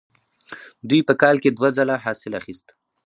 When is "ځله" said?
1.77-1.95